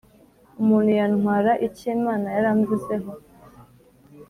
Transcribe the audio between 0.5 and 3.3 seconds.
Umuntu yantwara ikiimana yaramvuzeho